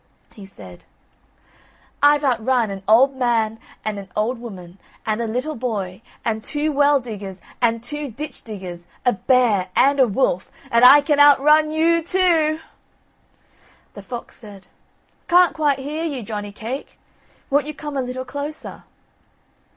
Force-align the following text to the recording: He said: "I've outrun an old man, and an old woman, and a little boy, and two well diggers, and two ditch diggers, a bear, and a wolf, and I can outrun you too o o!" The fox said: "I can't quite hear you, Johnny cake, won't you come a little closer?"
He 0.33 0.47
said: 0.47 0.85
"I've 2.01 2.23
outrun 2.23 2.71
an 2.71 2.81
old 2.87 3.15
man, 3.15 3.59
and 3.85 3.99
an 3.99 4.09
old 4.15 4.39
woman, 4.39 4.79
and 5.05 5.21
a 5.21 5.27
little 5.27 5.53
boy, 5.55 6.01
and 6.25 6.43
two 6.43 6.71
well 6.71 6.99
diggers, 6.99 7.39
and 7.61 7.83
two 7.83 8.09
ditch 8.09 8.43
diggers, 8.43 8.87
a 9.05 9.13
bear, 9.13 9.67
and 9.75 9.99
a 9.99 10.07
wolf, 10.07 10.49
and 10.71 10.83
I 10.83 11.01
can 11.01 11.19
outrun 11.19 11.69
you 11.69 12.01
too 12.01 12.17
o 12.19 12.53
o!" 12.55 12.59
The 13.93 14.01
fox 14.01 14.37
said: 14.39 14.69
"I 15.29 15.29
can't 15.29 15.53
quite 15.53 15.77
hear 15.77 16.03
you, 16.03 16.23
Johnny 16.23 16.51
cake, 16.51 16.97
won't 17.51 17.67
you 17.67 17.73
come 17.75 17.95
a 17.95 18.01
little 18.01 18.25
closer?" 18.25 18.85